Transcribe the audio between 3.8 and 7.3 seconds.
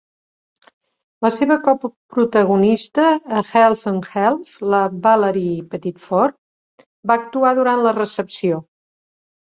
and Half", la Valarie Pettiford, va